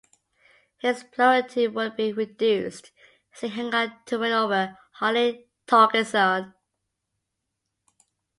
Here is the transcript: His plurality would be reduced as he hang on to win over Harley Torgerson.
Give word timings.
His 0.79 1.03
plurality 1.03 1.67
would 1.67 1.95
be 1.95 2.11
reduced 2.11 2.89
as 3.35 3.41
he 3.41 3.49
hang 3.49 3.71
on 3.75 3.95
to 4.07 4.17
win 4.17 4.31
over 4.31 4.75
Harley 4.93 5.47
Torgerson. 5.67 6.55